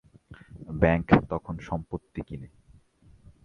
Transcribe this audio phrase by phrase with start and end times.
[0.73, 2.47] Bank তখন সম্পত্তি কিনে।